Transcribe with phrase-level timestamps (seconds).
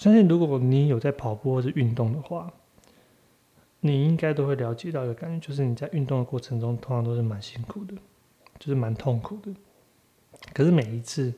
[0.00, 2.50] 相信如果你有在跑步或者运动的话，
[3.80, 7.94] 你应该都会了解到一个感觉，就是你在运动的过程中，通常都是蛮辛苦的，
[8.58, 9.54] 就是蛮痛苦的。
[10.54, 11.34] 可是每一次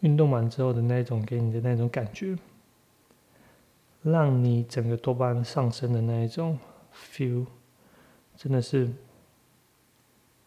[0.00, 2.36] 运动完之后的那一种给你的那种感觉，
[4.02, 6.58] 让你整个多巴胺上升的那一种
[6.94, 7.46] feel，
[8.36, 8.90] 真的是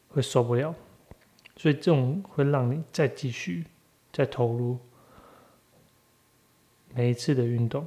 [0.09, 0.75] 会受不了。
[1.57, 3.66] 所以这种会让你再继续
[4.13, 4.77] 再投入
[6.93, 7.85] 每一次的运动。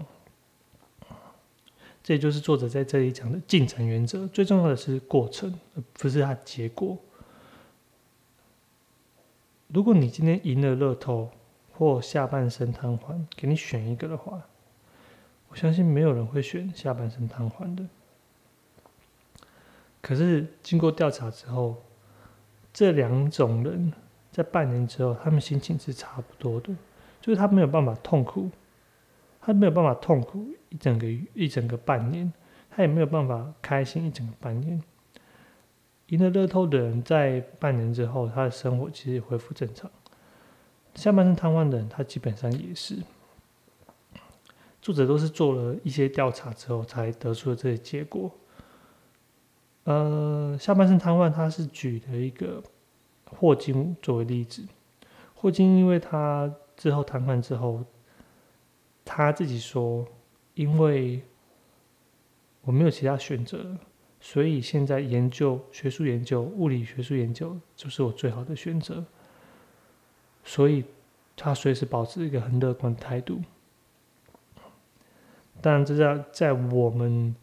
[2.03, 6.99] 这也就是作者在这里讲的进程原则，最重要的是过程，而不是它结果。
[9.69, 11.31] 如果你今天赢了乐透
[11.73, 14.43] 或下半身瘫痪，给你选一个的话，
[15.49, 17.87] 我相信没有人会选下半身瘫痪的。
[20.01, 21.77] 可是经过调查之后，
[22.73, 23.93] 这两种人
[24.33, 26.75] 在半年之后，他们心情是差不多的，
[27.21, 28.51] 就是他没有办法痛苦。
[29.45, 32.33] 他没有办法痛苦一整个一整个半年，
[32.71, 34.81] 他也没有办法开心一整个半年。
[36.07, 39.91] 赢了乐透的人，在半年之后，他的生活其实恢复正常。
[40.95, 42.99] 下半身瘫痪的人，他基本上也是。
[44.81, 48.31] 作者都是做了一些调查之后，才得出了这些结果。
[49.85, 52.63] 呃，下半身瘫痪，他是举了一个
[53.25, 54.65] 霍金作为例子。
[55.35, 57.85] 霍金因为他之后瘫痪之后。
[59.05, 60.07] 他自己说
[60.55, 61.21] ：“因为
[62.63, 63.77] 我没有其他选择，
[64.21, 69.05] 所以现在研究学术研究、物理学术研究就是我最好的选择。
[70.45, 70.85] 所以，
[71.37, 73.41] 他随时保持一个很乐观的态度。
[75.61, 77.35] 当然，这在在我们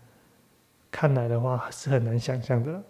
[0.90, 2.84] 看来的话是很难想象的。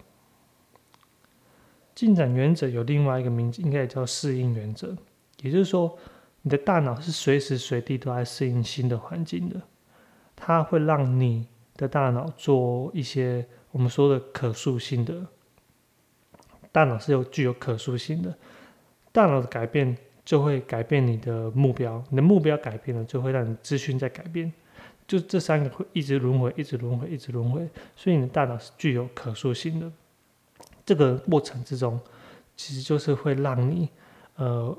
[1.95, 4.95] 进展原则有另外一个名字，应该也叫适应原则，
[5.41, 5.97] 也就是说。”
[6.41, 9.61] 你的大脑是随时随地都在适应新的环境的，
[10.35, 11.45] 它会让你
[11.75, 15.25] 的大脑做一些我们说的可塑性的。
[16.71, 18.33] 大脑是有具有可塑性的，
[19.11, 24.51] 大脑的改变就会改变你的目标，你的目标改变了，就会让你资讯在改变，
[25.05, 27.67] 就这三个会一直轮回，一直轮回，一直轮回，
[27.97, 29.91] 所以你的大脑是具有可塑性的。
[30.85, 31.99] 这个过程之中，
[32.55, 33.89] 其实就是会让你，
[34.37, 34.77] 呃。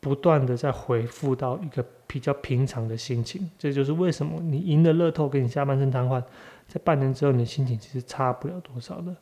[0.00, 6.22] 不断的在回复到一个比较平常的心情，这就是为什么你赢了乐透，跟你下半身瘫痪，
[6.68, 9.14] 在半年之后，你的心情其实差不了多少的，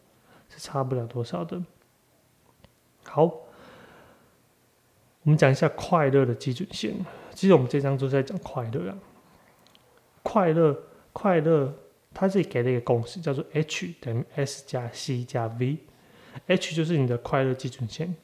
[0.50, 1.62] 是差不了多少的。
[3.04, 3.24] 好，
[5.22, 6.94] 我们讲一下快乐的基准线。
[7.32, 8.98] 其实我们这章都在讲快乐啊，
[10.22, 10.78] 快乐，
[11.12, 11.74] 快乐，
[12.12, 18.14] 他这里给了一个公式，叫做 H 等于 S 加 C 加 V，H 就是你的快乐基准线，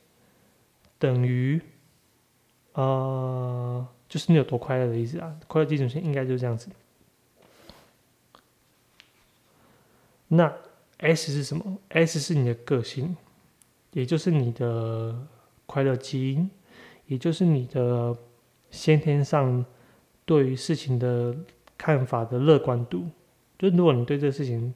[0.98, 1.60] 等于。
[2.74, 5.36] 呃，就是你有多快乐的意思啊？
[5.46, 6.68] 快乐基准线应该就是这样子。
[10.28, 10.50] 那
[10.98, 13.14] S 是什么？S 是你的个性，
[13.92, 15.14] 也就是你的
[15.66, 16.50] 快乐基因，
[17.06, 18.16] 也就是你的
[18.70, 19.64] 先天上
[20.24, 21.36] 对于事情的
[21.76, 23.06] 看法的乐观度。
[23.58, 24.74] 就如果你对这个事情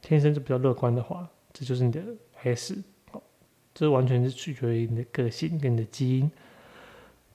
[0.00, 2.02] 天生就比较乐观的话，这就是你的
[2.42, 2.82] S。
[3.74, 6.30] 这完全是取决于你的个性跟你的基因。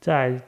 [0.05, 0.39] 在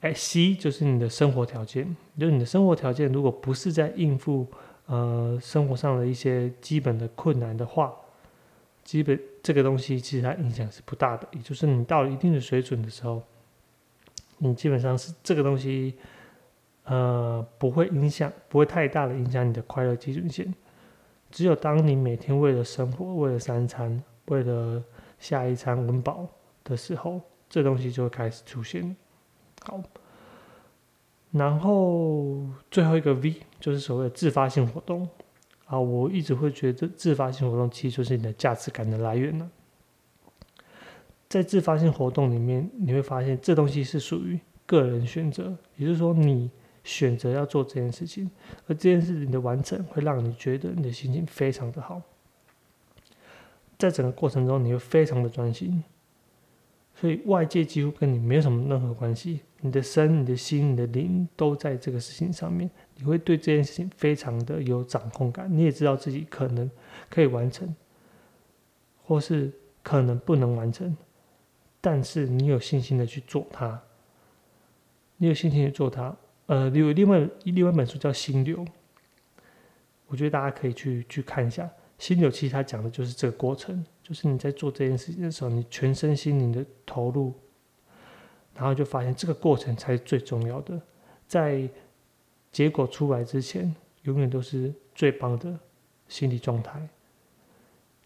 [0.00, 4.46] 哎，C 就是你的生活条件，就是你的生活条件，如果不是在应付
[4.84, 7.96] 呃生活上的一些基本的困难的话，
[8.84, 11.26] 基本这个东西其实它影响是不大的。
[11.32, 13.22] 也就是你到了一定的水准的时候，
[14.36, 15.94] 你基本上是这个东西
[16.84, 20.52] 呃不会影响，不会太大的影响你的快乐基准线。
[21.30, 24.84] 只有当你每天为了生活，为了三餐，为了
[25.18, 26.28] 下一餐温饱
[26.62, 28.94] 的时候，这东西就会开始出现。
[29.66, 29.82] 好，
[31.32, 32.38] 然后
[32.70, 35.08] 最后一个 V 就是所谓的自发性活动
[35.64, 39.50] 啊，我一直会觉得自发性活动其实就是你的价值感的来源呢。
[41.28, 46.48] 在自发性活动里面，你会发现这东西是属于个人选择，也就是说你
[46.84, 48.30] 选择要做这件事情，
[48.68, 52.00] 而这件事情的完成会让你觉得你的心情非常的好，
[53.76, 55.82] 在整个过程中你会非常的专心。
[56.94, 66.70] 所以外界几乎跟你没有什么任何关系，你的身、你的心、你的灵都在这个事情上面，你会对这件事情非常的有掌控感，你也知道自己可能
[67.08, 67.74] 可以完成，
[69.02, 69.50] 或是
[69.82, 70.96] 可能不能完成，
[71.80, 73.80] 但是你有信心的去做它，
[75.16, 76.14] 你有信心去做它。
[76.46, 78.58] 呃，有另外另外一本书叫《心流》，
[80.06, 81.68] 我觉得大家可以去去看一下。
[81.98, 87.32] 心流其实它讲的就是这个过程，就是你在做这件事情的时候，你全身心灵的投入，
[88.56, 90.80] 然后就发现这个过程才是最重要的。
[91.28, 91.68] 在
[92.50, 95.56] 结果出来之前，永远都是最棒的
[96.08, 96.88] 心理状态。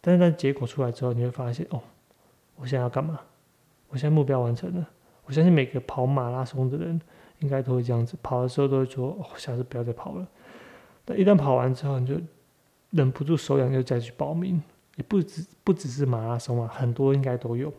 [0.01, 1.81] 但是在结果出来之后，你会发现，哦，
[2.57, 3.21] 我现在要干嘛？
[3.89, 4.89] 我现在目标完成了。
[5.25, 7.01] 我相信每个跑马拉松的人，
[7.39, 10.27] 应该都会这样子，跑的时候都会说，哦，下次不要再跑了。
[11.05, 12.21] 但一旦跑完之后，你就
[12.91, 14.61] 忍不住手痒，又再去报名。
[14.97, 17.73] 也不只不只是马拉松啊，很多应该都有。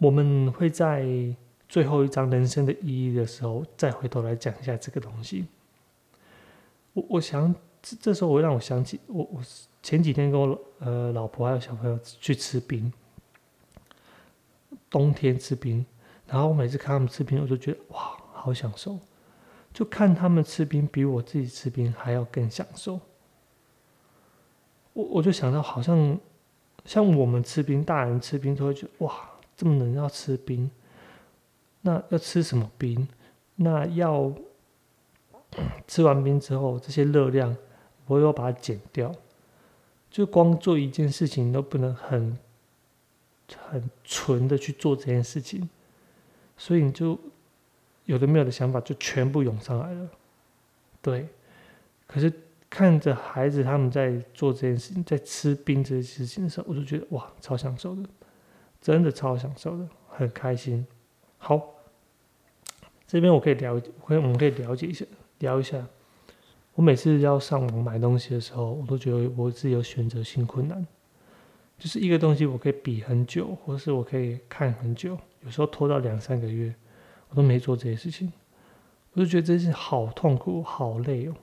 [0.00, 1.06] 我们会在
[1.68, 5.44] 最后一章人生的意义的时候，再回头来讲一下这个东西。
[6.94, 9.42] 我我想这这时候，我会让我想起我我
[9.82, 12.90] 前几天跟我呃老婆还有小朋友去吃冰，
[14.88, 15.84] 冬天吃冰，
[16.26, 18.98] 然后我每次看他们吃冰，我就觉得哇，好享受，
[19.72, 22.98] 就看他们吃冰比我自己吃冰还要更享受。
[24.94, 26.18] 我我就想到，好像
[26.86, 30.70] 像我们吃冰，大人吃冰都会觉得哇，这么冷要吃冰，
[31.82, 33.06] 那要吃什么冰？
[33.56, 34.32] 那要
[35.86, 37.54] 吃完冰之后，这些热量
[38.06, 39.14] 我要把它减掉，
[40.10, 42.38] 就光做一件事情都不能很
[43.68, 45.68] 很纯的去做这件事情，
[46.56, 47.20] 所以你就
[48.06, 50.08] 有的没有的想法就全部涌上来了，
[51.02, 51.28] 对，
[52.06, 52.32] 可是。
[52.72, 58.02] 看着孩子他们在做这件事情，在吃冰这件事情的时候，我就觉得哇，超享受的，
[58.80, 60.86] 真的超享受的，很开心。
[61.38, 61.60] 好，
[63.06, 65.04] 这边我可以了解，可以我们可以了解一下，
[65.38, 65.86] 聊一下。
[66.74, 70.86] 我每次要上网买东西的时候，我都觉得我自己有选择性困难，
[71.78, 76.74] 就是一个东西我可以比很久，或是我可以看很久，有时候拖到两三个月，
[77.28, 78.32] 我都没做这些事情，
[79.12, 81.34] 我就觉得这是好痛苦，好累哦。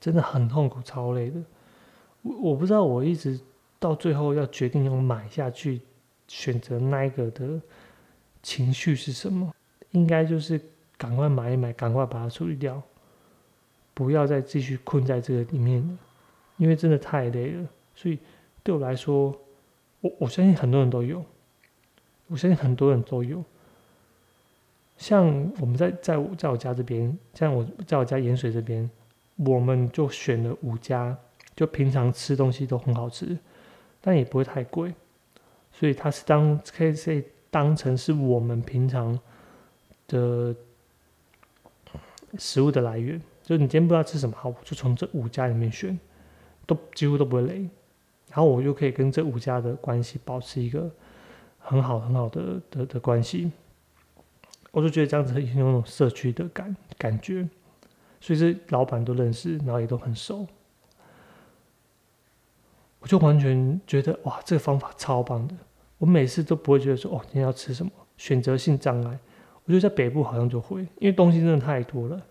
[0.00, 1.42] 真的很痛苦，超累的。
[2.22, 3.38] 我我不知道，我一直
[3.80, 5.80] 到最后要决定要买下去，
[6.28, 7.60] 选择那一个的
[8.42, 9.52] 情绪是什么？
[9.90, 10.60] 应该就是
[10.96, 12.80] 赶快买一买，赶快把它处理掉，
[13.94, 15.98] 不要再继续困在这个里面了。
[16.58, 17.66] 因为真的太累了。
[17.96, 18.18] 所以
[18.62, 19.36] 对我来说，
[20.00, 21.24] 我我相信很多人都有，
[22.28, 23.42] 我相信很多人都有。
[24.96, 25.26] 像
[25.58, 28.88] 我们在在我在我家这边，像我在我家盐水这边。
[29.46, 31.16] 我们就选了五家，
[31.54, 33.38] 就平常吃东西都很好吃，
[34.00, 34.92] 但也不会太贵，
[35.72, 39.18] 所以它是当可以当成是我们平常
[40.06, 40.54] 的
[42.38, 43.20] 食物的来源。
[43.42, 45.98] 就你今天不知道吃什么，好，就从这五家里面选，
[46.66, 47.60] 都几乎都不会累，
[48.28, 50.90] 然后我就可以跟这五家的关系保持一个
[51.58, 53.50] 很好很好的的的关系。
[54.70, 57.48] 我就觉得这样子很有那种社区的感感觉。
[58.20, 60.44] 所以这老板都认识，然后也都很熟，
[63.08, 65.54] 就完全觉得哇，这个方法超棒的。
[65.96, 69.18] 我每次都不会觉得说哦，今天要吃什么，选择性障碍。
[69.64, 72.22] 我觉得在北部好像就会，因为东西真的太多了。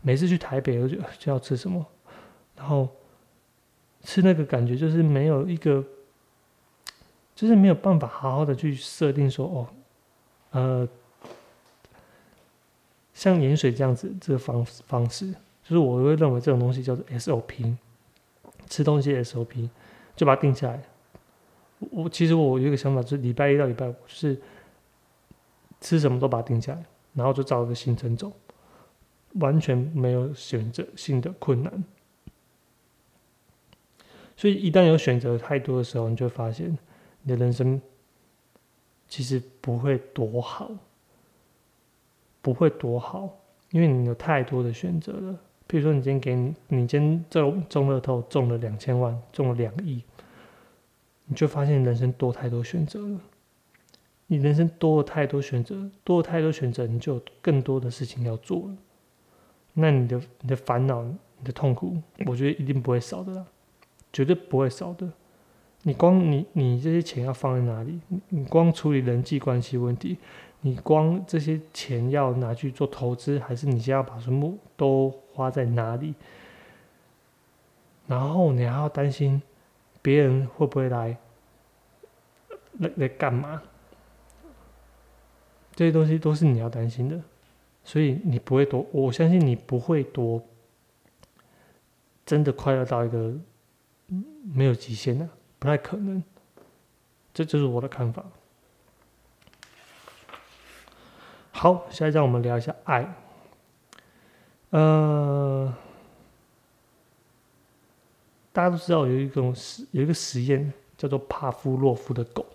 [0.00, 1.84] 每次去台北，我就就要吃什么，
[2.56, 2.88] 然后
[4.02, 5.84] 吃那个感觉就是没有一个，
[7.34, 9.68] 就是没有办法好好的去设定说哦，
[10.52, 10.88] 呃。
[13.14, 15.30] 像盐水这样子，这个方方式，
[15.62, 17.76] 就是我会认为这种东西叫做 SOP，
[18.68, 19.68] 吃东西 SOP，
[20.16, 20.82] 就把它定下来。
[21.90, 24.40] 我其实我有一个想法，是礼拜一到礼拜五，就是
[25.80, 28.32] 吃什么都把它定下来，然后就照个行程走，
[29.34, 31.84] 完全没有选择性的困难。
[34.36, 36.76] 所以一旦有选择太多的时候，你就会发现
[37.22, 37.80] 你的人生
[39.08, 40.70] 其实不会多好。
[42.44, 43.38] 不会多好，
[43.70, 45.38] 因为你有太多的选择了。
[45.72, 50.02] 比如说，你今天给你，你今天中中乐透中了两千万，中了两亿，
[51.24, 53.18] 你就发现人生多太多选择了。
[54.26, 58.76] 你人生多了太多选择，多了太多选择，你就有更多的事情要做了。
[59.72, 63.46] 那你的你的烦恼、你的痛苦，我觉得一定不会少的啦，
[64.12, 65.10] 绝对不会少的。
[65.84, 67.98] 你光你你这些钱要放在哪里？
[68.28, 70.18] 你光处理人际关系问题。
[70.60, 76.14] 你光这些钱要拿去做投资，还是你先要把全部都花在哪里？
[78.06, 79.40] 然后你还要担心
[80.02, 81.16] 别人会不会来
[82.78, 83.62] 来来干嘛？
[85.74, 87.18] 这些东西都是你要担心的，
[87.82, 90.42] 所以你不会多，我相信你不会多，
[92.26, 93.32] 真的快乐到一个
[94.52, 95.26] 没有极限的，
[95.58, 96.22] 不太可能。
[97.32, 98.22] 这就是我的看法。
[101.52, 103.14] 好，下一章我们聊一下爱。
[104.72, 105.70] 呃，
[108.52, 112.46] 大家都知道有一种实有一个实验叫做帕夫洛夫的狗，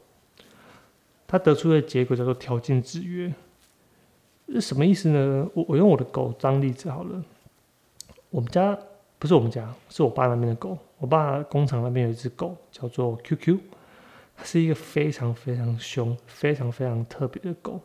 [1.27, 3.31] 他得出的结果叫做条件制约。
[4.49, 5.47] 是什么意思呢？
[5.53, 7.23] 我我用我的狗当例子好了。
[8.31, 8.75] 我们家
[9.19, 10.75] 不是我们家，是我爸那边的狗。
[10.97, 13.59] 我爸工厂那边有一只狗，叫做 QQ，
[14.35, 17.79] 它是一个非常非常凶、非常非常特别的狗。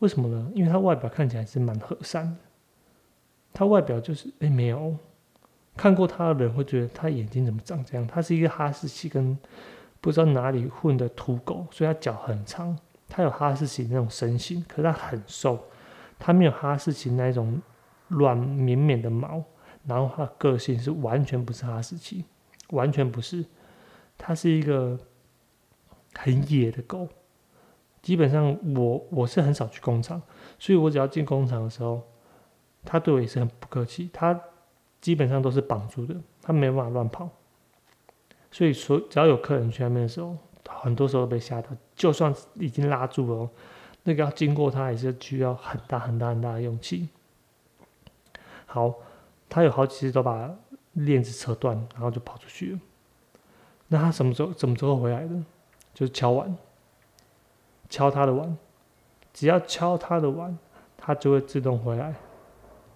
[0.00, 0.50] 为什么呢？
[0.56, 2.36] 因为它外表看起来是蛮和善的。
[3.56, 4.94] 它外表就是哎没有。
[5.78, 8.06] 看过它的人会觉得它眼睛怎么长这样？
[8.06, 9.36] 它是一个哈士奇跟
[10.02, 12.78] 不知道哪里混的土狗，所以它脚很长。
[13.08, 15.58] 它有哈士奇那种身形，可是它很瘦，
[16.18, 17.58] 它没有哈士奇那种
[18.08, 19.42] 软绵绵的毛。
[19.86, 22.24] 然后它个性是完全不是哈士奇，
[22.70, 23.44] 完全不是。
[24.18, 24.98] 它是一个
[26.14, 27.08] 很野的狗。
[28.02, 30.22] 基本上我我是很少去工厂，
[30.58, 32.02] 所以我只要进工厂的时候，
[32.86, 34.08] 他对我也是很不客气。
[34.12, 34.40] 他
[35.00, 37.28] 基本上都是绑住的，他没办法乱跑。
[38.50, 40.34] 所以说，只要有客人去那边的时候，
[40.68, 41.68] 很多时候被吓到。
[41.94, 43.50] 就算已经拉住了，
[44.04, 47.08] 那个要经过他也是需要很大很大很大的勇气。
[48.64, 48.94] 好，
[49.48, 50.50] 他有好几次都把
[50.92, 52.80] 链子扯断，然后就跑出去了。
[53.88, 55.34] 那他什么时候、什么时候回来的？
[55.92, 56.56] 就是敲碗，
[57.88, 58.56] 敲他的碗，
[59.32, 60.58] 只要敲他的碗，
[60.96, 62.14] 他就会自动回来。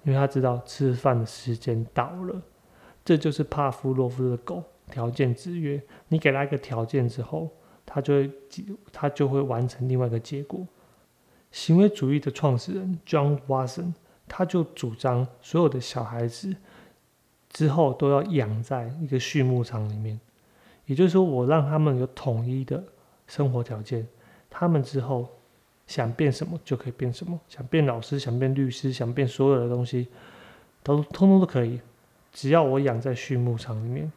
[0.02, 2.40] 因为他知道吃饭的时间到了，
[3.04, 5.82] 这就是帕夫洛夫的狗条件制约。
[6.08, 7.50] 你给他一个条件之后，
[7.84, 8.30] 他就会
[8.92, 10.66] 他就会完成另外一个结果。
[11.50, 13.92] 行为主义的创始人 John Watson，
[14.26, 16.56] 他就主张所有的小孩子
[17.50, 20.18] 之后都要养在一个畜牧场里面，
[20.86, 22.82] 也就是说，我让他们有统一的
[23.26, 24.08] 生活条件，
[24.48, 25.28] 他们之后。
[25.90, 30.06] 想变什么就可以变什么，想变老师，想变律师，想变所有的东西，
[30.84, 31.80] 都通通都可以，
[32.30, 34.10] 只要我养在畜牧场里面。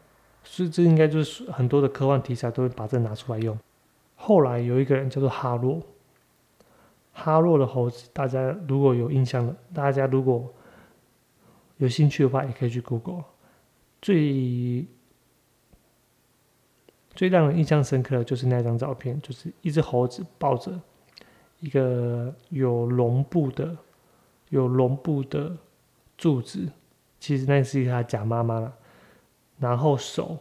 [0.43, 3.57] 所以这应该就是很多的科幻题材都会把这拿出来用。
[4.15, 5.81] 后来有一个人叫做哈洛，
[7.11, 10.47] 哈洛的猴子，大家如果有印象的，大家如果
[11.77, 13.23] 有兴趣的话，也可以去 Google。
[13.99, 14.85] 最
[17.15, 20.79] 最让人印象深刻的就是那张照片，就是一只猴子抱着。
[21.63, 23.73] 一个有绒布的、
[24.49, 25.55] 有绒布的
[26.17, 26.67] 柱子，
[27.21, 28.73] 其实那是一个假妈妈了。
[29.57, 30.37] 然后手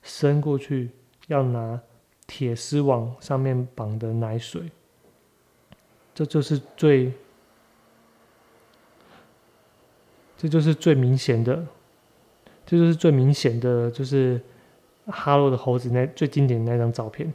[0.00, 0.90] 伸过去，
[1.26, 1.80] 要拿
[2.24, 4.70] 铁丝网上面绑的奶水，
[6.14, 7.12] 这就是最，
[10.36, 11.66] 这就是最明显的，
[12.64, 14.40] 这就是最明显的，就是
[15.06, 17.34] 哈罗的猴子那最经典的那张照片。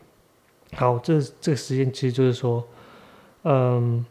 [0.71, 2.65] 好，这这个实验其实就是说。
[3.45, 4.05] 嗯，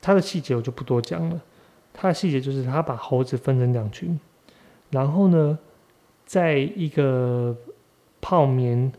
[0.00, 1.40] 它的细节我就不多讲了。
[1.92, 4.18] 它的细节就是他把猴子分成两群，
[4.90, 5.58] 然后呢，
[6.24, 7.54] 在一个
[8.20, 8.92] 泡棉，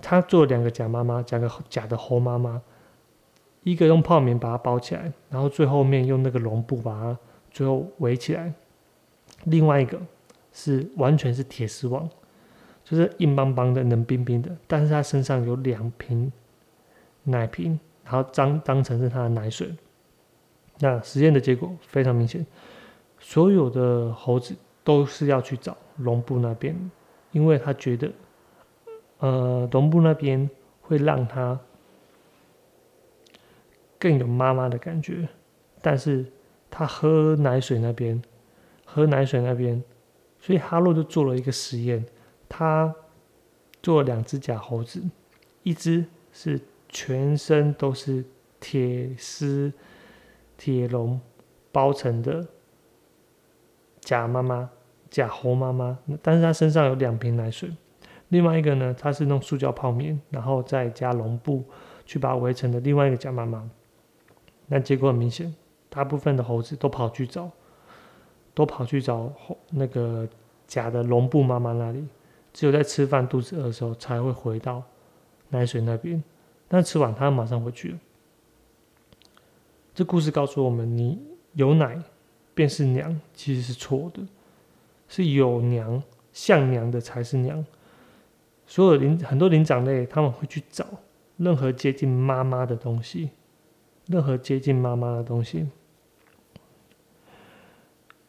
[0.00, 2.62] 他做两个假妈妈，假个假的猴妈妈，
[3.64, 7.18] 一个用泡棉把它包起来，然后最后面用那个绒布把它
[7.50, 8.54] 最后围起来，
[9.44, 10.00] 另外一个
[10.52, 12.08] 是完全是铁丝网，
[12.84, 16.30] 就是硬邦邦的、冷冰冰的，但是它身上有两瓶
[17.24, 17.78] 奶瓶。
[18.10, 19.70] 然后当当成是他的奶水，
[20.78, 22.46] 那实验的结果非常明显，
[23.18, 26.74] 所有的猴子都是要去找绒布那边，
[27.32, 28.10] 因为他觉得，
[29.18, 30.48] 呃，绒布那边
[30.80, 31.60] 会让他
[33.98, 35.28] 更有妈妈的感觉，
[35.82, 36.24] 但是
[36.70, 38.22] 他喝奶水那边，
[38.86, 39.84] 喝奶水那边，
[40.40, 42.02] 所以哈洛就做了一个实验，
[42.48, 42.94] 他
[43.82, 45.02] 做了两只假猴子，
[45.62, 46.58] 一只是。
[46.88, 48.24] 全身都是
[48.58, 49.72] 铁丝、
[50.56, 51.20] 铁笼
[51.70, 52.46] 包成的
[54.00, 54.70] 假妈妈、
[55.10, 57.70] 假猴妈妈，但是它身上有两瓶奶水。
[58.28, 61.64] 另外一个呢，它是弄塑胶泡面，然后再加绒布
[62.04, 63.70] 去把它围成的另外一个假妈妈。
[64.66, 65.54] 那结果很明显，
[65.88, 67.50] 大部分的猴子都跑去找，
[68.54, 69.32] 都跑去找
[69.70, 70.28] 那个
[70.66, 72.06] 假的绒布妈妈那里，
[72.52, 74.82] 只有在吃饭肚子饿的时候才会回到
[75.48, 76.22] 奶水那边。
[76.68, 77.98] 但吃完，他马上回去了。
[79.94, 81.18] 这故事告诉我们：你
[81.54, 82.00] 有奶
[82.54, 84.20] 便是娘，其实是错的，
[85.08, 87.64] 是有娘像娘的才是娘。
[88.66, 90.86] 所有灵很多灵长类，他们会去找
[91.38, 93.30] 任何接近妈妈的东西，
[94.06, 95.66] 任何接近妈妈的东西。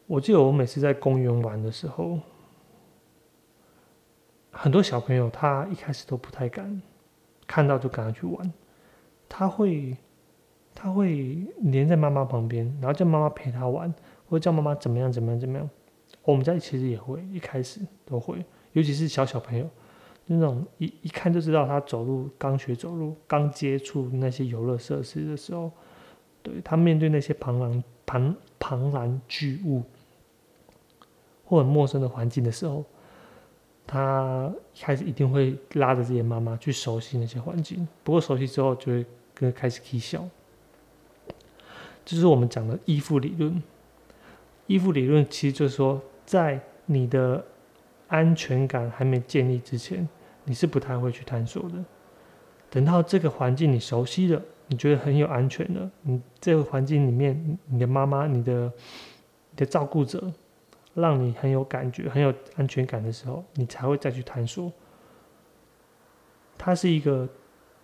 [0.06, 2.18] 我记得我每次在公园玩的时候，
[4.50, 6.80] 很多小朋友他一开始都不太敢。
[7.50, 8.52] 看到就赶快去玩，
[9.28, 9.96] 他会，
[10.72, 13.92] 他会黏在妈妈旁边，然后叫妈妈陪他玩，
[14.28, 15.68] 或者叫妈妈怎么样怎么样怎么样。
[16.22, 19.68] 我们家其实也会，一开始都会，尤其是小小朋友，
[20.26, 25.72] 那种一一看就知道他走路刚学走路，刚接触那些游乐设施的时候，
[26.44, 29.82] 对他面对那些庞然庞庞然巨物
[31.44, 32.84] 或很陌生的环境的时候，
[33.92, 34.48] 他
[34.80, 37.88] 开始一定会拉着自己的妈妈去熟悉那些环境。
[38.04, 39.04] 不过熟悉之后，就会
[39.34, 40.24] 跟开始起笑。
[42.04, 43.60] 这是我们讲的依附理论。
[44.68, 47.44] 依附理论其实就是说，在你的
[48.06, 50.08] 安全感还没建立之前，
[50.44, 51.84] 你是不太会去探索的。
[52.70, 54.40] 等到这个环境你熟悉了。
[54.72, 58.72] 你觉得很有安全的，你这个环境里面，你的妈妈、你的、
[59.50, 60.32] 你的照顾者，
[60.94, 64.72] 让你很有感觉、很有安全感的时候，你才会再去探索。
[66.58, 67.28] 它是一个，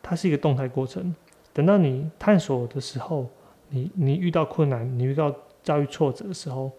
[0.03, 1.15] 它是一个动态过程。
[1.53, 3.29] 等到你探索的时候，
[3.69, 6.71] 你你遇到困难、你遇到遭遇挫折的时候，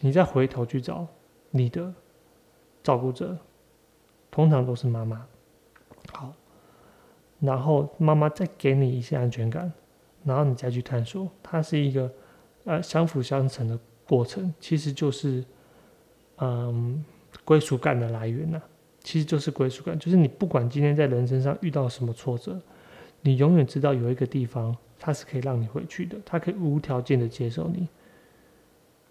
[0.00, 1.06] 你再回头去找
[1.50, 1.92] 你的
[2.82, 3.36] 照顾者，
[4.30, 5.26] 通常都是妈妈。
[6.12, 6.32] 好。
[7.40, 9.72] 然后妈妈再给你一些安全感，
[10.22, 12.08] 然后你再去探索，它是一个
[12.62, 13.76] 呃相辅相成的
[14.06, 15.44] 过程，其实就是
[16.44, 17.04] 嗯
[17.44, 18.60] 归属感的来源呢，
[19.00, 22.60] 其实就是归属感，就是你不管今天在人生上遇到什么挫折，
[23.20, 27.86] 你永远知道有一个地方它是可以让你回去的，它可以无条件的接受你，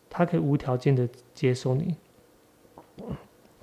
[0.09, 1.95] 它可以无条件的接受你，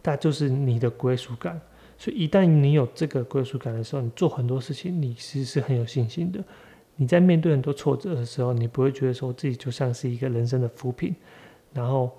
[0.03, 1.61] 它就是你的归属感。
[2.01, 6.43] 所以，一旦你有这个归属感的时候，你做很多事情，你其实是很有信心的。
[6.95, 11.15] 你在面对很多挫折的时候，你不会觉得说自己就像是一个人生的浮萍，
[11.73, 12.11] 然后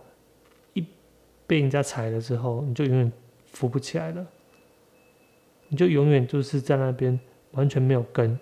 [1.49, 3.11] 被人家踩了之后，你就永远
[3.47, 4.23] 扶不起来了。
[5.69, 7.19] 你就永远就是在那边
[7.53, 8.37] 完全没有根，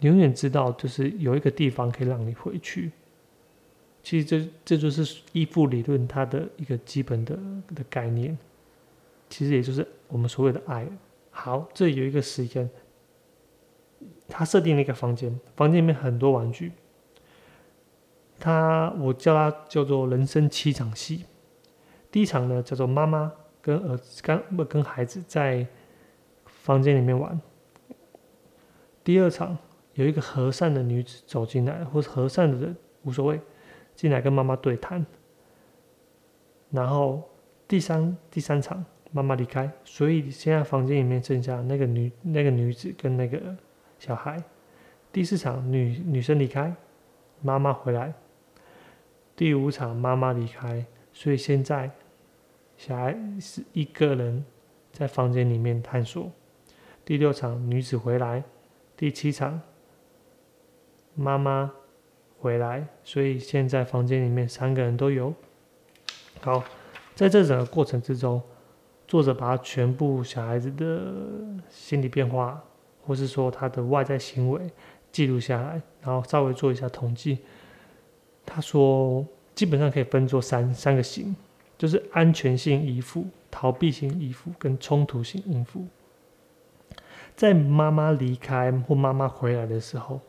[0.00, 2.92] 你永远知道就是有一个地方可以让你回去。
[4.02, 7.34] 其实这这就是依附理论它的一个基本的
[7.74, 8.36] 的概念。
[9.30, 10.86] 其实也就是我们所谓的爱。
[11.30, 12.68] 好，这有一个实验，
[14.28, 16.72] 他设定了一个房间，房间里面很多玩具。
[18.38, 21.24] 他我叫他叫做人生七场戏。
[22.10, 25.66] 第一场呢叫做妈妈跟儿子跟不跟孩子在
[26.46, 27.40] 房间里面玩。
[29.02, 29.56] 第二场
[29.94, 33.40] 有一个和善的女子走进来，或是和善的人无所谓，
[33.94, 35.04] 进来跟妈妈对谈。
[36.70, 37.22] 然后
[37.66, 38.84] 第三第三场。
[39.12, 43.40] 妈妈离开，所以现在房间里面剩下那个女那个女子跟那个
[43.98, 44.40] 小孩。
[45.10, 46.72] 第四场女女生离开，
[47.42, 48.14] 妈妈回来。
[49.34, 50.86] 第五场妈妈离开，
[51.20, 51.90] 所以现在
[52.78, 54.42] 小孩是一个人
[54.90, 56.32] 在房间里面探索。
[57.04, 58.42] 第六场女子回来，
[58.96, 59.60] 第七场
[61.14, 61.70] 妈妈
[62.38, 65.34] 回来，所以现在房间里面三个人都有。
[66.40, 66.64] 好，
[67.14, 68.42] 在这整个过程之中。
[69.06, 71.12] 作者把全部小孩子的
[71.68, 72.64] 心理变化，
[73.04, 74.70] 或是说他的外在行为
[75.12, 77.40] 记录下来，然后稍微做一下统计。
[78.46, 81.34] 他说，基本上可以分作三三个型，
[81.76, 85.86] 就是安全性依附、逃避型依附跟冲突性依附。
[87.36, 90.20] 在妈妈离开或妈妈回来的时候，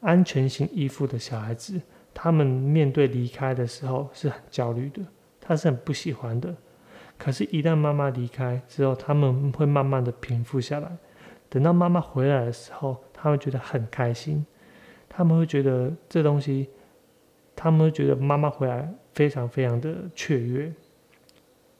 [0.00, 1.80] 安全性依附的小孩子，
[2.12, 5.02] 他们面对离开的时候是很焦虑的，
[5.40, 6.54] 他是很不喜欢的。
[7.16, 10.96] 可是，一旦妈妈离开之后，他们会慢慢的平复下来。
[11.48, 14.46] 等到妈妈回来的时候，他们觉得很开心。
[15.08, 16.68] 他们会觉得这东西，
[17.60, 20.72] 他们觉得妈妈回来非常非常的雀跃，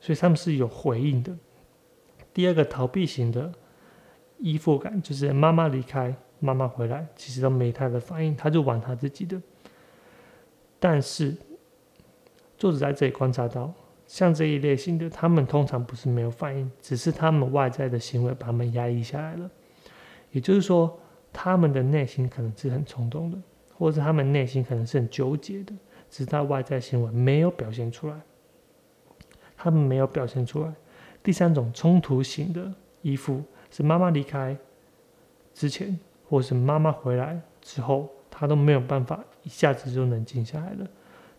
[0.00, 1.32] 所以他们是有回应的。
[2.34, 3.52] 第二个逃避型的
[4.38, 9.40] 依附感，就是妈妈离开，妈妈回来，其实都没太的反应，他就玩他自己的。
[10.80, 11.36] 但是，
[12.56, 13.72] 作者在这里观察到。
[14.08, 19.48] 像这一类型的，他们通常不是没有反应，只是他们外在的行为把他们压抑下来了。
[20.32, 20.98] 也就是说，
[21.32, 23.38] 他们的内心可能是很冲动的，
[23.78, 25.72] 或者他们内心可能是很纠结的，
[26.10, 28.20] 只是他外在行为没有表现出来。
[29.56, 30.74] 他们没有表现出来。
[31.22, 34.56] 第三种冲突型的依附是妈妈离开
[35.54, 40.86] 之前，或是妈妈回来之后，他都没有办法一下子就能静下来了，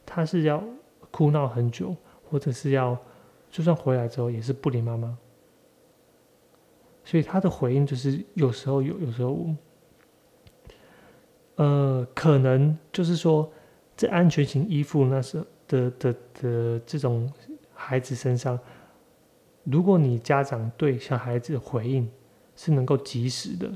[0.06, 0.64] 他是要
[1.12, 1.96] 哭闹很久。
[2.32, 2.96] 或者是要，
[3.50, 5.18] 就算回来之后也是不理妈妈，
[7.04, 9.56] 所以他的回应就是有时候有，有时候无。
[11.60, 13.52] 呃，可能就是说，
[13.98, 17.30] 在安全型依附那时的的的这种
[17.74, 18.58] 孩子身上，
[19.66, 22.10] 如果你家长对小孩子的回应
[22.56, 23.70] 是能够及时的，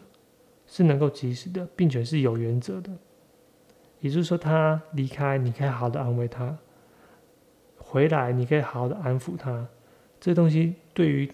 [0.65, 2.89] 是能够及时的，并且是有原则的，
[3.99, 6.57] 也就是说，他离开，你可以好好的安慰他。
[7.77, 9.67] 回来，你可以好好的安抚他。
[10.21, 11.29] 这东西对于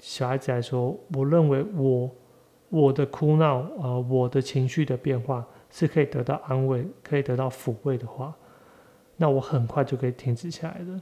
[0.00, 2.10] 小孩子来说，我认为我
[2.68, 8.32] 我的哭闹啊，我的情绪的变化是可以得到安慰、可以得到抚慰的话，
[9.16, 11.00] 那我很快就可以停止下来的。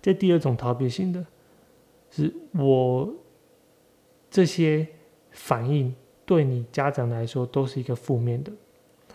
[0.00, 1.26] 这第二种逃避型的，
[2.12, 3.12] 是我
[4.30, 4.86] 这些
[5.32, 5.92] 反应
[6.24, 8.52] 对你家长来说都是一个负面的，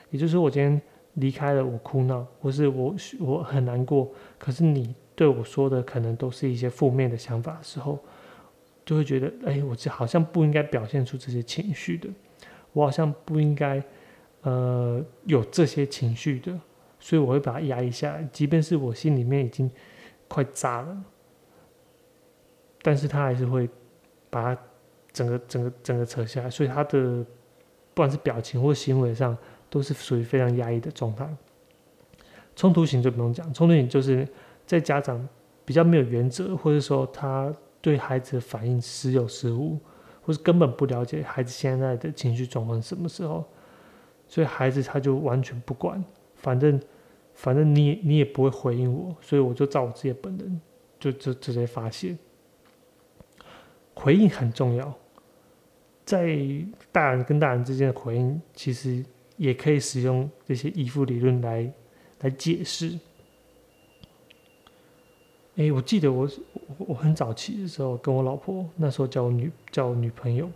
[0.09, 0.81] 也就是，我今天
[1.13, 7.97] 离开了，我哭闹，或是我我很难过，可是你对我说的可能都是一些负面的想法的时候，
[8.85, 12.09] 就会觉得，哎，我这好像不应该表现出这些情绪的，
[12.73, 13.81] 我好像不应该，
[14.41, 16.59] 呃，有这些情绪的，
[16.99, 19.69] 所以我会把它压抑下来，即便是我心里面已经。
[20.31, 21.03] 快炸了，
[22.83, 23.67] 但是他还是会
[24.29, 24.61] 把它
[25.11, 27.25] 整个、整个、整个扯下来，所以他的
[27.95, 29.35] 不管是表情或行为上，
[29.71, 31.27] 都是属于非常压抑的状态。
[32.55, 34.27] 冲突型就不用讲，冲突型就是
[34.67, 35.27] 在家长
[35.65, 39.79] 比较没有原则，或者说他对孩子的反应时有时无，
[40.21, 43.43] 或是根本不了解孩子现在的情绪状况什么时候，
[44.29, 46.01] 所以孩子他就完全不管，
[46.37, 46.79] 反正。
[47.35, 50.59] 反正你你也不会回应我，所以我就照我自己本能，
[50.99, 52.17] 就就直接发泄。
[53.93, 54.93] 回应很重要，
[56.03, 56.37] 在
[56.91, 59.05] 大人跟大人之间的回应，其实
[59.37, 61.71] 也可以使用这些依附理论来
[62.19, 62.99] 来解释。
[65.55, 66.29] 哎，我记得我
[66.77, 70.51] 我我很早期的时候跟我老婆那时候叫我女叫我女朋友，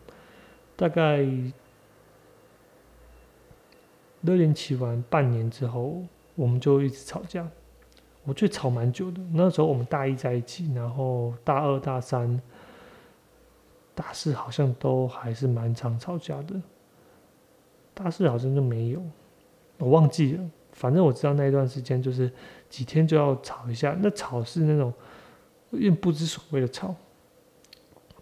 [0.75, 1.25] 大概
[4.23, 6.03] 热恋期完半年之后。
[6.35, 7.47] 我们就一直吵架，
[8.23, 9.21] 我觉得吵蛮久的。
[9.33, 12.41] 那时候我们大一在一起，然后大二、大三、
[13.93, 16.59] 大四好像都还是蛮常吵架的。
[17.93, 19.03] 大四好像就没有，
[19.77, 20.43] 我忘记了。
[20.71, 22.31] 反正我知道那一段时间就是
[22.67, 23.95] 几天就要吵一下。
[24.01, 24.91] 那吵是那种
[25.69, 26.95] 有点不知所谓的吵。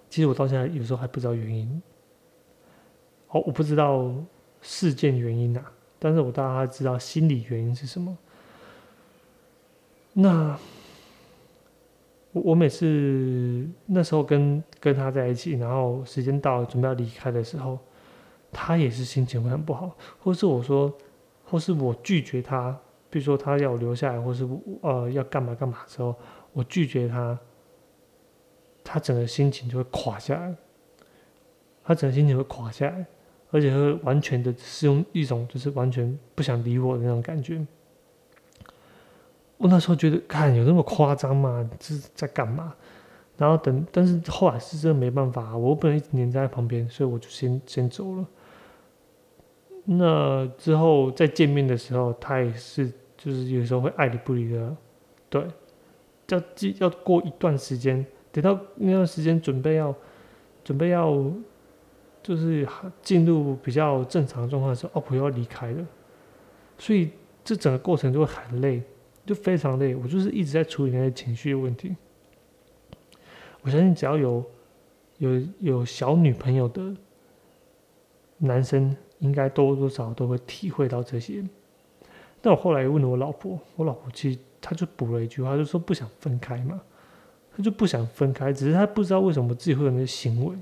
[0.09, 1.81] 其实我到现在有时候还不知道原因。
[3.29, 4.13] 哦，我不知道
[4.61, 5.71] 事件原因啊。
[6.03, 8.17] 但是我大概知道心理原因是什么。
[10.13, 10.57] 那
[12.31, 17.77] 我我每次那时候跟跟他在一起，然后时间到了准备要离开的时候，
[18.51, 20.91] 他也是心情会很不好，或是我说，
[21.45, 22.75] 或是我拒绝他，
[23.11, 24.49] 比如说他要我留下来，或是
[24.81, 26.15] 呃要干嘛干嘛的时候，
[26.51, 27.37] 我拒绝他，
[28.83, 30.55] 他整个心情就会垮下来，
[31.83, 33.05] 他整个心情会垮下来。
[33.51, 37.63] 而且会完全的是用一种就是完全不想理我的那种感觉。
[39.57, 41.69] 我那时候觉得，看有那么夸张吗？
[41.77, 42.73] 这是在干嘛？
[43.37, 48.25] 然后等，但是后来是真的没办法，我不能一直黏在旁边，所以我就先先走了。
[49.83, 54.75] 那之后再见面的时候，他也是就是有时候会爱理不理的，
[55.29, 55.45] 对，
[56.29, 56.41] 要
[56.79, 59.93] 要过一段时间，等到那段时间准备要
[60.63, 61.21] 准备要。
[62.23, 62.67] 就是
[63.01, 65.85] 进入比较正常状况的时候，哦，我要离开了，
[66.77, 67.09] 所以
[67.43, 68.81] 这整个过程就会很累，
[69.25, 69.95] 就非常累。
[69.95, 71.95] 我就是一直在处理那些情绪的问题。
[73.61, 74.45] 我相信只要有
[75.17, 76.95] 有有小女朋友的
[78.37, 81.43] 男生，应该多多少都会体会到这些。
[82.41, 86.81] 但我后来问了我老婆，我老婆其实她就补了一句话，就说不想分开嘛，
[87.55, 90.55] 她就不想分开，只是她不知道为什么自己会有那些行为。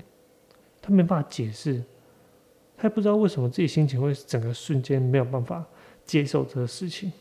[0.82, 1.82] 他没办法解释，
[2.76, 5.64] 他也不知道为什么自己心情会整个瞬间没有办法
[6.04, 7.12] 接受这个事情。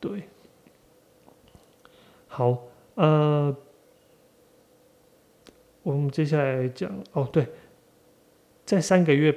[0.00, 0.22] 对，
[2.28, 2.56] 好，
[2.94, 3.54] 呃，
[5.82, 7.48] 我们接下来讲哦，对，
[8.64, 9.36] 在三个月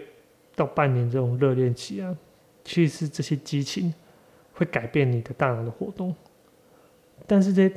[0.56, 2.16] 到半年这种热恋期啊，
[2.64, 3.92] 其实这些激情
[4.54, 6.14] 会改变你的大脑的活动，
[7.26, 7.76] 但是这些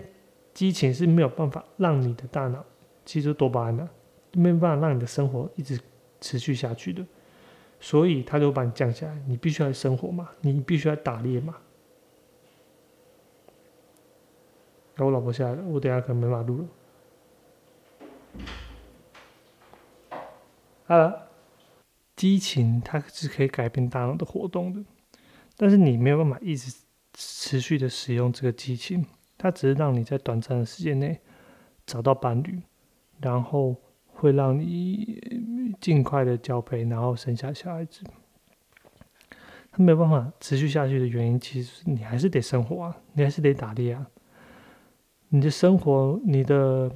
[0.52, 2.62] 激情是没有办法让你的大脑
[3.06, 3.88] 其实多巴胺的。
[4.34, 5.80] 没办法让你的生活一直
[6.20, 7.04] 持续下去的，
[7.80, 9.22] 所以他就把你降下来。
[9.26, 11.56] 你必须要生活嘛，你必须要打猎嘛。
[14.96, 16.68] 那我老婆下来了，我等下可能没法录了。
[20.86, 21.28] 好了，
[22.16, 24.84] 激情它是可以改变大脑的活动的，
[25.56, 26.72] 但是你没有办法一直
[27.12, 31.20] 持续的使用这个激情，它只是让你在短暂的时间内
[31.86, 32.62] 找到伴侣，
[33.20, 33.76] 然后。
[34.14, 38.02] 会让你尽快的交配，然后生下小孩子。
[39.70, 44.06] 他没有办法持续下去的原因，其实你还是得生活啊，你还是得打猎啊。
[45.28, 46.90] 你的生活，你的，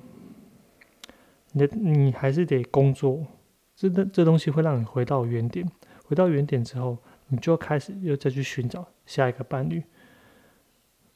[1.52, 3.26] 你的，你还是得工作。
[3.74, 5.68] 这这东西会让你回到原点，
[6.04, 9.83] 回到原点之后，你就开始又再去寻找下一个伴侣。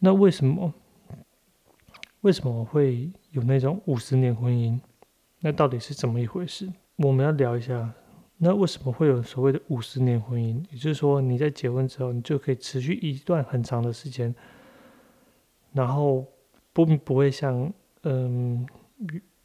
[0.01, 0.75] 那为什么？
[2.23, 4.79] 为什么会有那种五十年婚姻？
[5.45, 6.73] 那到底是怎么一回事？
[6.97, 7.93] 我们要聊一下
[8.39, 10.65] 那为什么会有所谓的五十年婚姻？
[10.71, 14.35] 也就是说，你在结婚之后，你就可以持续一段很长的时间，
[15.73, 16.25] 然后
[16.73, 18.67] 不不会像嗯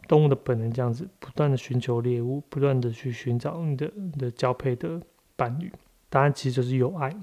[0.07, 5.01] 动物的本能这样子，不断的寻求猎物，不断的去寻找你的你的交配的
[5.35, 5.71] 伴侣。
[6.09, 7.15] 答案其实就是有爱，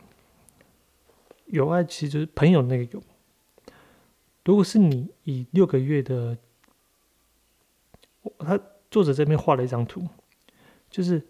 [1.47, 3.03] 有爱其实就是朋友那个有。
[4.45, 6.37] 如果是你以六个月的，
[8.44, 8.59] 他
[8.90, 10.07] 作者这边画了一张图，
[10.90, 11.20] 就是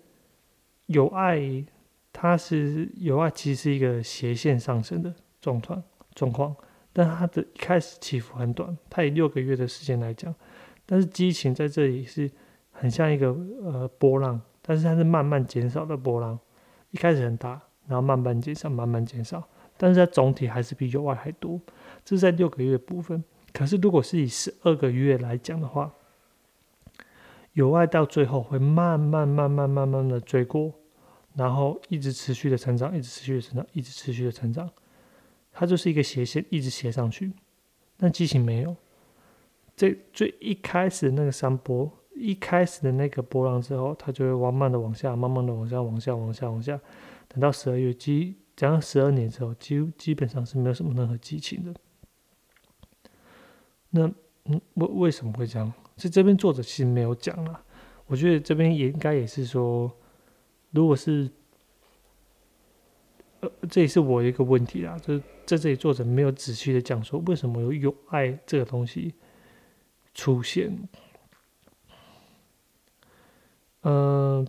[0.87, 1.65] 有爱，
[2.13, 5.83] 它是有爱，其实是一个斜线上升的状况
[6.15, 6.55] 状况，
[6.93, 10.35] 但它的一开始起伏很短，它以六个月的时间来讲，
[10.85, 12.31] 但是激情在这里是
[12.71, 13.29] 很像一个
[13.63, 16.39] 呃波浪，但是它是慢慢减少的波浪，
[16.91, 19.43] 一开始很大，然后慢慢减少，慢慢减少，
[19.77, 21.61] 但是它总体还是比有爱还多。
[22.05, 25.93] 这是在六个月的部分，可是如果是以十二个月来讲的话，
[27.55, 30.73] 有爱到最后会慢慢慢慢慢慢的追过，
[31.35, 34.71] 然后一直持续的成长，一直持续的成长，一直持续的成长，
[35.53, 37.33] 它就是一个斜线，一直斜上去。
[37.97, 38.77] 但激情没有，
[39.77, 46.81] 在最一开始那个山坡，一开始的那个波浪之后，它就会慢慢的往下，慢慢的往下，往下，往下，往下，
[47.29, 51.73] 等到十二月，基讲到十二年之后，基基本上是没有什么任何激情的。
[53.91, 54.11] 那
[54.47, 55.73] 嗯，为为什么会这样？
[55.97, 57.63] 是这边作者其实没有讲啦。
[58.07, 59.91] 我觉得这边也应该也是说，
[60.73, 61.31] 如果是，
[63.41, 69.15] 呃，这也是我一个问题啦，就是在这里作者没有仔细的讲说为什么有有爱这个东西
[70.13, 70.77] 出现。
[73.83, 74.47] 嗯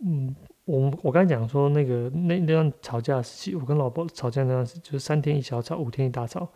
[0.00, 6.50] 嗯，我我刚才讲说那个那那段吵架时期，我跟老婆吵架那段时，就是三天一小吵，五天一大吵。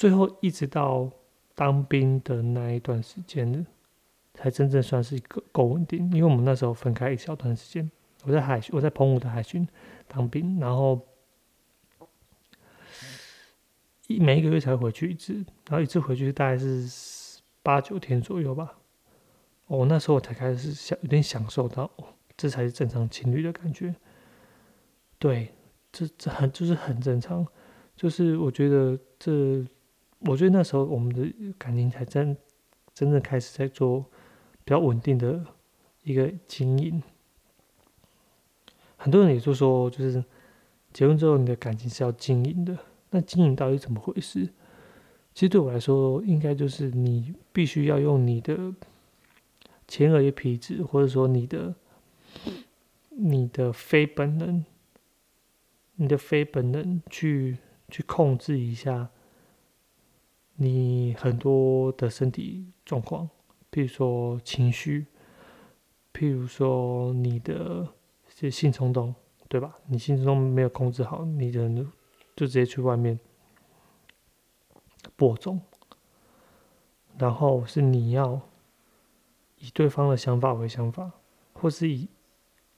[0.00, 1.10] 最后一直到
[1.54, 3.66] 当兵的那一段时间，
[4.32, 6.10] 才真正算是一个够稳定。
[6.12, 7.90] 因为我们那时候分开一小段时间，
[8.24, 9.68] 我在海我在澎湖的海军
[10.08, 11.06] 当兵，然后
[14.06, 15.34] 一每一个月才回去一次，
[15.68, 18.78] 然后一次回去大概是八九天左右吧。
[19.66, 21.90] 哦，那时候我才开始享有点享受到，
[22.38, 23.94] 这才是正常情侣的感觉。
[25.18, 25.52] 对，
[25.92, 27.46] 这这很就是很正常，
[27.94, 29.62] 就是我觉得这。
[30.20, 32.36] 我觉得那时候我们的感情才真
[32.92, 34.00] 真正开始在做
[34.64, 35.44] 比较稳定的
[36.02, 37.02] 一个经营。
[38.96, 40.22] 很多人也就说，就是
[40.92, 42.78] 结婚之后你的感情是要经营的。
[43.10, 44.50] 那经营到底怎么回事？
[45.32, 48.74] 其实对我来说，应该就是你必须要用你的
[49.88, 51.74] 前额叶皮质，或者说你的
[53.08, 54.64] 你的非本能，
[55.94, 57.56] 你的非本能去
[57.88, 59.08] 去控制一下。
[60.62, 63.26] 你很多的身体状况，
[63.72, 65.06] 譬如说情绪，
[66.12, 67.88] 譬如说你的
[68.28, 69.14] 这性冲动，
[69.48, 69.78] 对吧？
[69.86, 71.66] 你性冲动没有控制好，你的
[72.36, 73.18] 就直接去外面
[75.16, 75.62] 播种，
[77.16, 78.38] 然后是你要
[79.60, 81.10] 以对方的想法为想法，
[81.54, 82.06] 或是以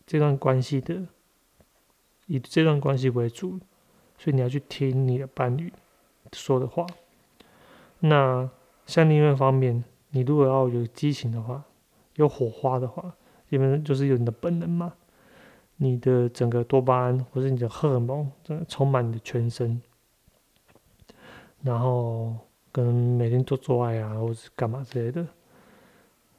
[0.06, 1.08] 这段关系的
[2.26, 3.58] 以这段关系为主，
[4.16, 5.72] 所以你要去听你的伴侣
[6.32, 6.86] 说的话。
[8.04, 8.50] 那
[8.84, 11.62] 像另外一方面，你如果要有激情的话，
[12.16, 13.14] 有火花的话，
[13.48, 14.92] 因为就是有你的本能嘛，
[15.76, 19.80] 你的整个多巴胺或者你的荷尔蒙，真的充满你的全身，
[21.62, 22.36] 然后
[22.72, 25.24] 跟每天做做爱啊，或者干嘛之类的，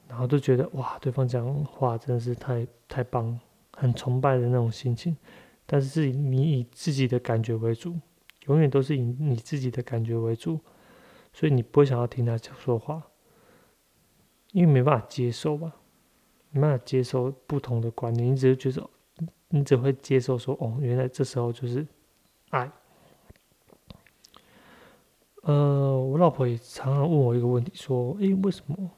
[0.10, 3.39] 然后都觉得哇，对方讲话真的是太太棒，
[3.78, 5.15] 很崇拜的那种心情，
[5.65, 7.95] 但是你以自己的感觉为主，
[8.47, 10.60] 永远都是以你自己的感觉为主。
[11.34, 13.02] 所以你不会想要听他讲说话，
[14.52, 15.76] 因为没办法接受吧，
[16.52, 18.88] 没办法接受不同的观念，你只是觉得，
[19.50, 21.86] 你只会接受说，哦，原来这时候就是
[22.52, 22.72] 爱。
[25.41, 28.91] 呃，我老婆也常常问我一个问题，说，诶，为什么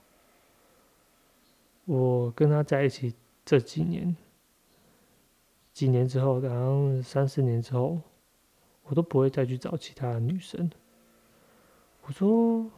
[1.86, 4.16] 我跟他在一起这几年，
[5.72, 8.00] 几年之后，然后三四年之后，
[8.84, 10.70] 我都不会再去找其他的女生。
[12.08, 12.70] 我说，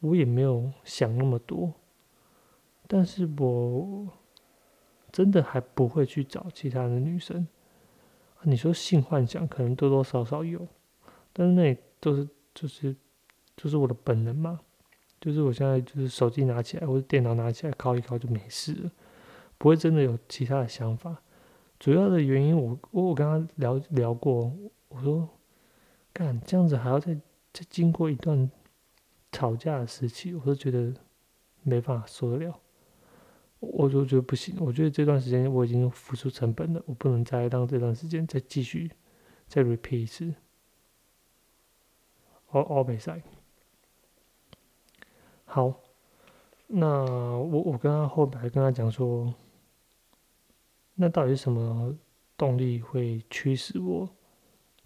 [0.00, 1.70] 我也没有想那么多，
[2.86, 4.08] 但是我
[5.12, 7.46] 真的还不会去找其他的女生。
[8.42, 10.66] 你说性幻想可能多多少少有，
[11.34, 12.96] 但是那都是就是
[13.54, 14.60] 就是我的本能嘛，
[15.20, 18.90] 就是我现在就是手机拿起来或者电脑拿起来敲一敲就没事了，
[19.58, 21.20] 不会真的有其他的想法。
[21.78, 24.50] 主要的原因，我我我跟他聊聊过，
[24.88, 25.28] 我说，
[26.14, 27.14] 干这样子还要再。
[27.56, 28.50] 在经过一段
[29.32, 30.92] 吵架的时期，我都觉得
[31.62, 32.60] 没办法受得了。
[33.60, 34.54] 我就觉得不行。
[34.60, 38.90] 我觉得这段时间我已经付出成本了，我不能再让这段时间再继续
[39.46, 40.34] 再 repeat 一次。
[42.50, 43.22] 奥奥比赛，
[45.46, 45.80] 好，
[46.66, 49.34] 那我我跟他后来跟他讲说，
[50.94, 51.96] 那到底是什么
[52.36, 54.06] 动力会驱使我，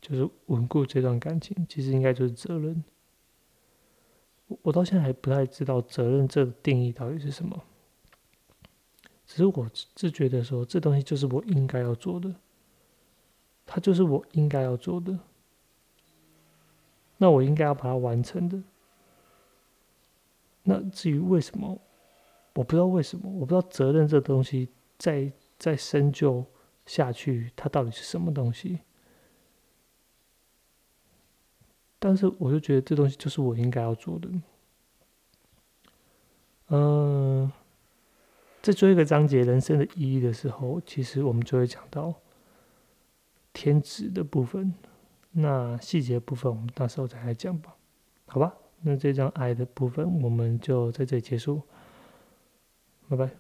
[0.01, 1.67] 就是稳固这段感情？
[1.69, 2.83] 其实应该就是责任。
[4.63, 7.63] 我到现在还不太知道责任这个定义到底是什么，
[9.25, 12.35] 只是我自觉得说这东西就是我应该要做的，
[13.65, 15.17] 它就是我应该要做的，
[17.17, 18.61] 那我应该要把它完成的。
[20.65, 21.81] 那至于为什么，
[22.55, 26.45] 我不知道为什么，我不知道责任这东西再再深究
[26.87, 28.81] 下去，它到底是什么东西。
[32.01, 34.29] 但是我就觉得这东西就是我应该要做的。
[36.69, 37.53] 嗯，
[38.63, 42.15] 在做一个章节人生的意义的时候，其实我们就会讲到
[43.53, 44.75] 天职的部分。
[45.33, 47.77] 那细节部分我们到时候再来讲吧，
[48.27, 48.53] 好吧？
[48.81, 51.63] 那这张爱的部分我们就在这里结束，
[53.09, 53.40] 拜拜。